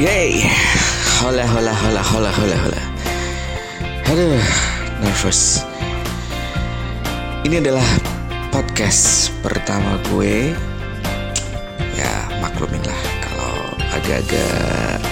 [0.00, 0.48] Yay.
[1.20, 2.82] Hola hola hola hola hola hola.
[4.08, 4.40] Aduh
[5.04, 5.60] Nervous.
[7.44, 7.84] Ini adalah
[8.48, 10.56] podcast pertama gue.
[12.00, 13.52] Ya maklumin lah Kalau
[13.92, 15.04] agak-agak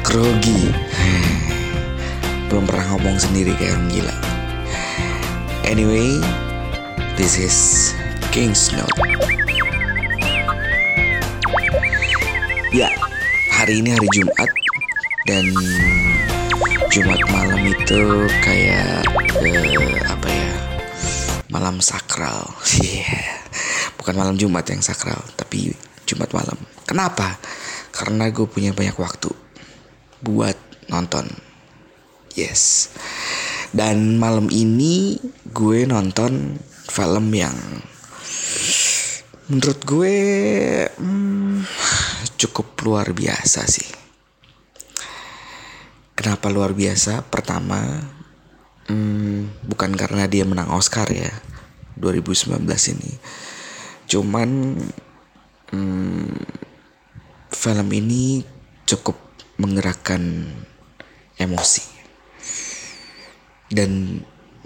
[0.00, 0.72] Grogi.
[2.48, 4.16] Belum pernah ngomong sendiri kayak orang gila.
[5.68, 6.24] Anyway
[7.20, 7.92] This is
[8.32, 8.96] King's Note.
[12.70, 12.86] Ya,
[13.60, 14.50] hari ini hari Jumat
[15.28, 15.44] dan
[16.88, 18.00] Jumat malam itu
[18.40, 19.04] kayak
[19.36, 20.52] eh, apa ya?
[21.52, 22.48] Malam sakral.
[22.80, 23.44] Yeah.
[24.00, 25.76] Bukan malam Jumat yang sakral, tapi
[26.08, 26.56] Jumat malam.
[26.88, 27.36] Kenapa?
[27.92, 29.28] Karena gue punya banyak waktu
[30.24, 30.56] buat
[30.88, 31.28] nonton.
[32.32, 32.88] Yes.
[33.76, 35.20] Dan malam ini
[35.52, 36.56] gue nonton
[36.88, 37.52] film yang
[39.52, 40.16] menurut gue
[40.96, 41.68] hmm,
[42.40, 43.84] cukup luar biasa sih.
[46.16, 47.20] Kenapa luar biasa?
[47.28, 47.80] Pertama,
[48.88, 51.28] hmm, bukan karena dia menang Oscar ya
[52.00, 52.64] 2019
[52.96, 53.12] ini.
[54.08, 54.80] Cuman
[55.68, 56.36] hmm,
[57.52, 58.40] film ini
[58.88, 59.20] cukup
[59.60, 60.48] menggerakkan
[61.36, 61.84] emosi.
[63.68, 64.20] Dan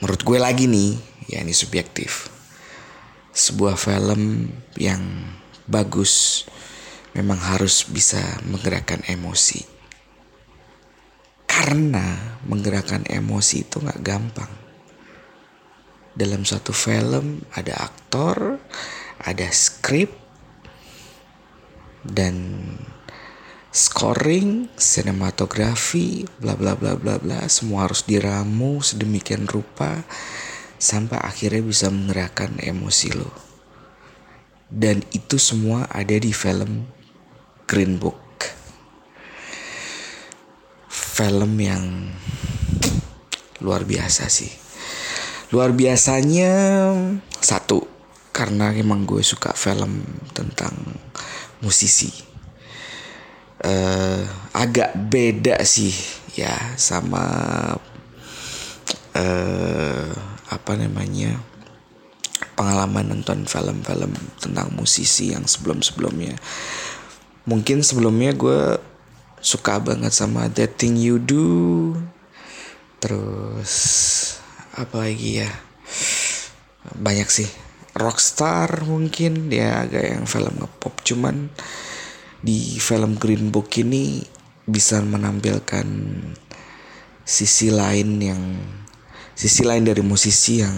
[0.00, 0.96] menurut gue lagi nih,
[1.28, 2.32] ya ini subjektif.
[3.36, 5.04] Sebuah film yang
[5.68, 6.44] bagus
[7.18, 9.66] memang harus bisa menggerakkan emosi.
[11.50, 14.52] Karena menggerakkan emosi itu nggak gampang.
[16.14, 18.62] Dalam satu film ada aktor,
[19.18, 20.14] ada skrip,
[22.06, 22.62] dan
[23.74, 30.06] scoring, sinematografi, bla bla bla bla bla, semua harus diramu sedemikian rupa
[30.78, 33.30] sampai akhirnya bisa menggerakkan emosi lo.
[34.70, 36.97] Dan itu semua ada di film
[37.68, 38.48] Green Book.
[40.88, 42.08] Film yang
[43.60, 44.48] luar biasa sih.
[45.52, 46.48] Luar biasanya
[47.44, 47.84] satu
[48.32, 50.00] karena emang gue suka film
[50.32, 50.72] tentang
[51.60, 52.08] musisi.
[53.60, 54.22] Uh,
[54.54, 55.90] agak beda sih
[56.38, 57.26] ya sama
[59.18, 60.08] uh,
[60.48, 61.42] apa namanya
[62.54, 66.38] pengalaman nonton film-film tentang musisi yang sebelum-sebelumnya.
[67.48, 68.76] Mungkin sebelumnya gue
[69.40, 71.96] suka banget sama That Thing You Do.
[73.00, 73.72] Terus
[74.76, 75.50] apa lagi ya?
[76.92, 77.48] Banyak sih.
[77.96, 81.50] Rockstar mungkin dia agak yang film ngepop cuman
[82.38, 84.22] di film Green Book ini
[84.68, 85.88] bisa menampilkan
[87.26, 88.42] sisi lain yang
[89.34, 90.76] sisi lain dari musisi yang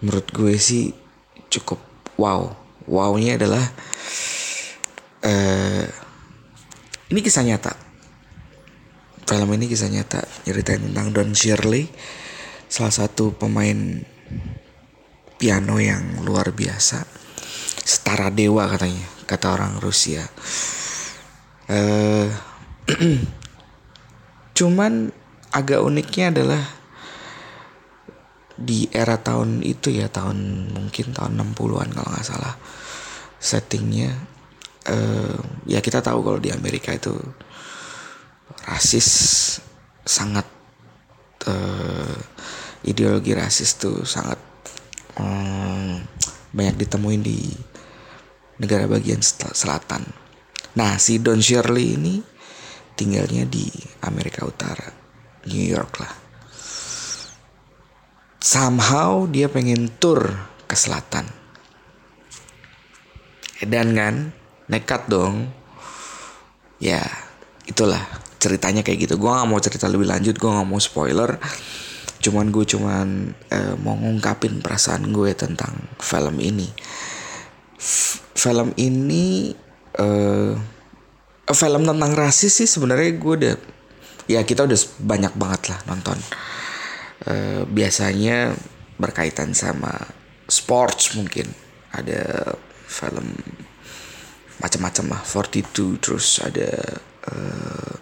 [0.00, 0.94] menurut gue sih
[1.50, 1.82] cukup
[2.16, 2.56] wow.
[2.84, 3.64] Wownya adalah
[5.24, 5.84] uh,
[7.10, 7.72] ini kisah nyata.
[9.24, 11.88] Film ini kisah nyata ceritain tentang Don Shirley,
[12.68, 14.04] salah satu pemain
[15.40, 17.08] piano yang luar biasa,
[17.80, 20.28] setara dewa katanya, kata orang Rusia.
[21.64, 22.28] Uh,
[24.58, 25.08] cuman
[25.56, 26.62] agak uniknya adalah
[28.54, 32.54] di era tahun itu ya tahun mungkin tahun 60-an kalau nggak salah
[33.42, 34.33] settingnya
[34.88, 37.14] uh, ya kita tahu kalau di Amerika itu
[38.64, 39.08] rasis
[40.04, 40.44] sangat
[41.48, 42.16] uh,
[42.84, 44.36] ideologi rasis tuh sangat
[45.16, 46.00] um,
[46.52, 47.38] banyak ditemuin di
[48.60, 49.20] negara bagian
[49.52, 50.04] selatan.
[50.78, 52.14] Nah si Don Shirley ini
[52.94, 53.66] tinggalnya di
[54.06, 54.86] Amerika Utara,
[55.50, 56.14] New York lah.
[58.44, 60.36] Somehow dia pengen tour
[60.68, 61.26] ke selatan.
[63.64, 64.14] Dan kan
[64.70, 65.48] nekat dong.
[66.80, 67.04] Ya
[67.64, 68.00] itulah
[68.38, 69.14] ceritanya kayak gitu.
[69.16, 71.40] Gue gak mau cerita lebih lanjut, gue gak mau spoiler.
[72.20, 76.68] Cuman gue cuman eh, mau ngungkapin perasaan gue tentang film ini.
[77.80, 79.52] F film ini
[79.96, 80.52] eh,
[81.52, 83.54] film tentang rasis sih sebenarnya gue udah
[84.24, 86.16] ya kita udah banyak banget lah nonton
[87.28, 88.56] uh, biasanya
[88.96, 89.92] berkaitan sama
[90.48, 91.52] sports mungkin
[91.92, 92.56] ada
[92.88, 93.36] film
[94.64, 95.20] macam-macam lah.
[95.20, 96.72] 42 terus ada
[97.28, 97.94] uh,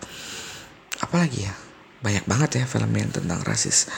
[1.02, 1.54] apa lagi ya?
[2.02, 3.90] Banyak banget ya film yang tentang rasis.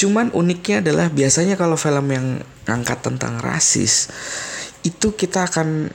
[0.00, 2.26] Cuman uniknya adalah biasanya kalau film yang
[2.64, 4.08] ngangkat tentang rasis
[4.86, 5.92] itu kita akan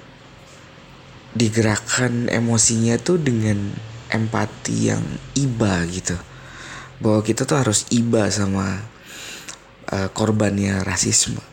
[1.33, 3.73] digerakkan emosinya tuh dengan
[4.13, 5.01] empati yang
[5.33, 6.13] iba gitu.
[7.01, 8.85] Bahwa kita tuh harus iba sama
[9.89, 11.52] uh, korbannya rasisme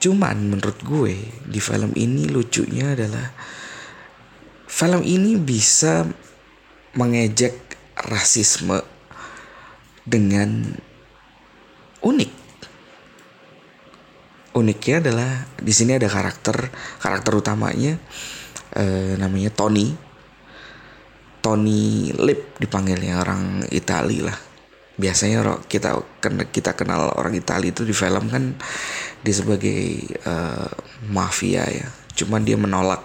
[0.00, 1.14] cuman menurut gue
[1.44, 3.36] di film ini lucunya adalah
[4.64, 6.08] film ini bisa
[6.96, 7.54] mengejek
[8.08, 8.80] rasisme
[10.08, 10.64] dengan
[12.00, 12.32] unik.
[14.50, 15.30] Uniknya adalah
[15.62, 17.94] di sini ada karakter karakter utamanya
[18.74, 19.94] eh, namanya Tony.
[21.40, 24.36] Tony Lip dipanggilnya orang Itali lah.
[25.00, 25.96] Biasanya kita
[26.52, 28.58] kita kenal orang Itali itu di film kan
[29.20, 30.70] dia sebagai uh,
[31.08, 31.88] mafia ya.
[32.16, 33.00] Cuman dia menolak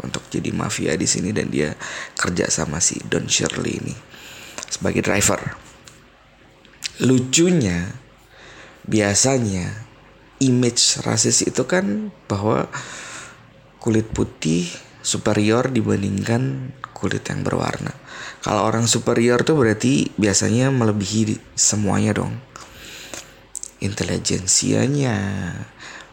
[0.00, 1.76] untuk jadi mafia di sini dan dia
[2.16, 3.94] kerja sama si Don Shirley ini
[4.70, 5.40] sebagai driver.
[7.04, 7.90] Lucunya
[8.84, 9.86] biasanya
[10.40, 12.68] image rasis itu kan bahwa
[13.80, 14.68] kulit putih
[15.00, 17.92] superior dibandingkan kulit yang berwarna.
[18.44, 22.36] Kalau orang superior tuh berarti biasanya melebihi semuanya dong.
[23.80, 25.16] Intelijensianya,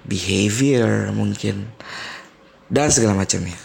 [0.07, 1.67] behavior mungkin
[2.71, 3.59] dan segala macamnya.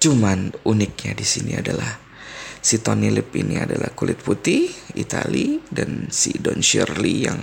[0.00, 2.00] Cuman uniknya di sini adalah
[2.64, 7.40] si Tony Lip ini adalah kulit putih Itali dan si Don Shirley yang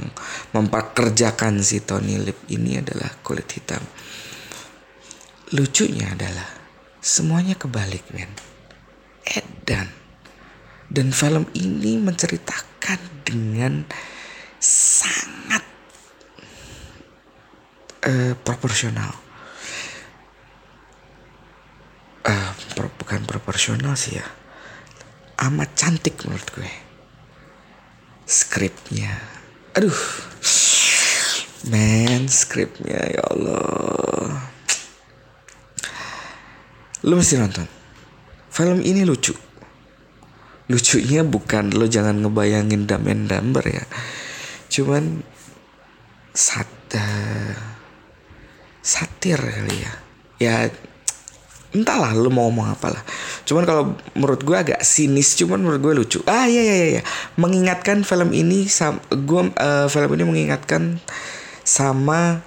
[0.58, 3.82] memperkerjakan si Tony Lip ini adalah kulit hitam.
[5.54, 6.50] Lucunya adalah
[6.98, 8.34] semuanya kebalik men.
[9.28, 9.94] Edan.
[10.88, 13.84] Dan film ini menceritakan dengan
[14.64, 15.67] sangat
[18.08, 19.12] uh, proporsional.
[22.28, 24.28] Uh, pro, bukan proporsional sih ya.
[25.48, 26.72] Amat cantik menurut gue.
[28.28, 29.16] Skripnya.
[29.78, 30.02] Aduh.
[31.68, 34.52] Men skripnya ya Allah.
[37.06, 37.68] Lu mesti nonton.
[38.50, 39.36] Film ini lucu.
[40.68, 43.86] Lucunya bukan lo jangan ngebayangin damen damber ya.
[44.68, 45.24] Cuman
[46.36, 46.68] sat
[46.98, 47.77] uh,
[49.18, 49.94] satir kali ya.
[50.38, 50.56] Ya
[51.74, 53.04] entahlah lu mau ngomong apa lah
[53.44, 53.84] cuman kalau
[54.16, 56.20] menurut gue agak sinis cuman menurut gue lucu.
[56.24, 57.04] Ah iya iya iya
[57.36, 61.02] mengingatkan film ini sam gue uh, film ini mengingatkan
[61.66, 62.40] sama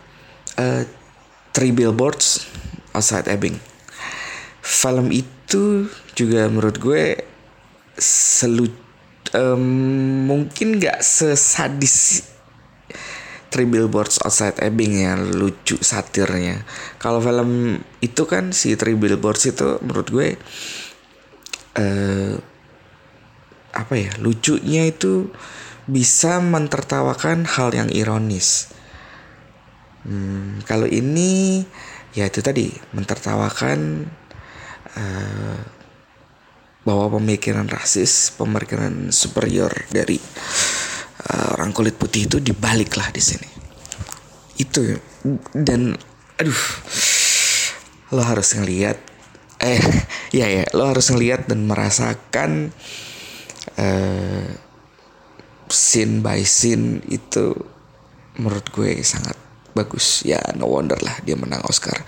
[0.56, 0.82] uh,
[1.52, 2.48] Three Billboards
[2.96, 3.60] Outside Ebbing.
[4.64, 7.20] Film itu juga menurut gue
[8.00, 8.72] selu
[9.36, 9.62] um,
[10.26, 12.29] mungkin gak sesadis
[13.50, 16.62] Three Billboards Outside Ebbing ya lucu satirnya.
[17.02, 20.28] Kalau film itu kan si Three Billboards itu menurut gue
[21.78, 22.34] eh
[23.70, 25.30] apa ya lucunya itu
[25.86, 28.70] bisa mentertawakan hal yang ironis.
[30.06, 31.62] Hmm, kalau ini
[32.14, 34.08] ya itu tadi mentertawakan
[34.96, 35.60] uh,
[36.82, 40.16] bahwa pemikiran rasis, pemikiran superior dari
[41.28, 43.48] uh, orang kulit putih itu dibalik lah di sini.
[44.56, 44.96] Itu
[45.52, 45.96] dan
[46.40, 46.62] aduh
[48.16, 48.96] lo harus ngelihat
[49.60, 49.80] eh
[50.38, 52.72] ya ya lo harus ngelihat dan merasakan
[53.76, 54.48] uh,
[55.70, 57.54] scene by scene itu
[58.40, 59.36] menurut gue sangat
[59.76, 60.24] bagus.
[60.24, 62.00] Ya no wonder lah dia menang Oscar.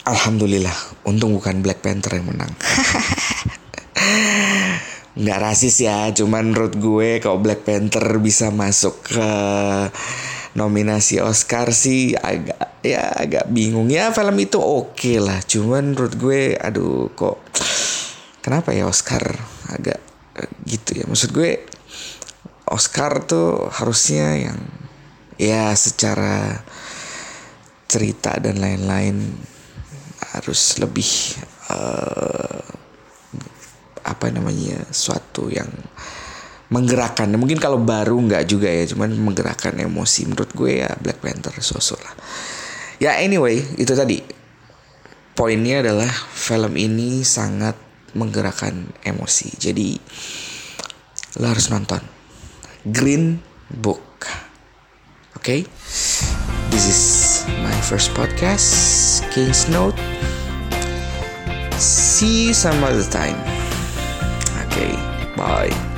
[0.00, 2.48] Alhamdulillah untung bukan Black Panther yang menang
[5.18, 9.30] nggak rasis ya cuman menurut gue kalau Black Panther bisa masuk ke
[10.54, 13.90] nominasi Oscar sih agak ya agak bingung.
[13.90, 17.42] Ya film itu oke okay lah cuman menurut gue aduh kok
[18.42, 19.22] kenapa ya Oscar
[19.70, 19.98] agak
[20.66, 21.04] gitu ya?
[21.10, 21.66] Maksud gue
[22.70, 24.58] Oscar tuh harusnya yang
[25.34, 26.62] ya secara
[27.90, 29.34] cerita dan lain-lain
[30.30, 31.10] harus lebih
[31.74, 32.29] uh,
[34.20, 35.72] apa namanya suatu yang
[36.68, 37.32] menggerakkan.
[37.32, 40.28] Mungkin kalau baru nggak juga ya cuman menggerakkan emosi.
[40.28, 42.12] Menurut gue ya Black Panther sosok lah.
[43.00, 44.20] Ya anyway itu tadi.
[45.32, 47.72] Poinnya adalah film ini sangat
[48.12, 49.56] menggerakkan emosi.
[49.56, 49.96] Jadi
[51.40, 52.04] lo harus nonton.
[52.84, 53.40] Green
[53.72, 54.28] Book.
[55.32, 55.40] Oke?
[55.40, 55.60] Okay?
[56.68, 57.02] this is
[57.64, 59.96] my first podcast King's Note.
[61.80, 63.59] See you some other time
[64.70, 64.92] Okay,
[65.36, 65.89] bye.